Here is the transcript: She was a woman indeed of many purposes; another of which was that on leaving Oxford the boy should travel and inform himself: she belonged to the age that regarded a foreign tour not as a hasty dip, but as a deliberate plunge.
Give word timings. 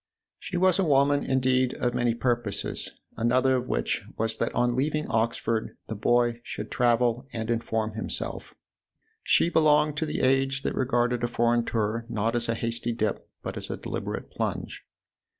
She 0.39 0.57
was 0.57 0.79
a 0.79 0.83
woman 0.83 1.23
indeed 1.23 1.75
of 1.75 1.93
many 1.93 2.15
purposes; 2.15 2.89
another 3.17 3.55
of 3.55 3.67
which 3.67 4.03
was 4.17 4.35
that 4.37 4.51
on 4.55 4.75
leaving 4.75 5.05
Oxford 5.07 5.77
the 5.85 5.95
boy 5.95 6.41
should 6.43 6.71
travel 6.71 7.27
and 7.33 7.51
inform 7.51 7.91
himself: 7.93 8.55
she 9.21 9.47
belonged 9.51 9.97
to 9.97 10.07
the 10.07 10.21
age 10.21 10.63
that 10.63 10.73
regarded 10.73 11.23
a 11.23 11.27
foreign 11.27 11.65
tour 11.65 12.07
not 12.09 12.35
as 12.35 12.49
a 12.49 12.55
hasty 12.55 12.93
dip, 12.93 13.29
but 13.43 13.57
as 13.57 13.69
a 13.69 13.77
deliberate 13.77 14.31
plunge. 14.31 14.83